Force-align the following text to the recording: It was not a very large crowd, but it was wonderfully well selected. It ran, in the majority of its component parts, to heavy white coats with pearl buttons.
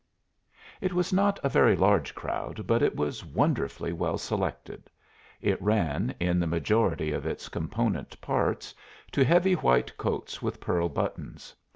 It 0.81 0.93
was 0.93 1.13
not 1.13 1.39
a 1.43 1.49
very 1.49 1.75
large 1.75 2.15
crowd, 2.15 2.65
but 2.65 2.81
it 2.81 2.95
was 2.95 3.23
wonderfully 3.23 3.93
well 3.93 4.17
selected. 4.17 4.89
It 5.41 5.61
ran, 5.61 6.15
in 6.19 6.39
the 6.39 6.47
majority 6.47 7.11
of 7.11 7.27
its 7.27 7.49
component 7.49 8.19
parts, 8.19 8.73
to 9.11 9.23
heavy 9.23 9.53
white 9.53 9.95
coats 9.97 10.41
with 10.41 10.59
pearl 10.59 10.89
buttons. 10.89 11.53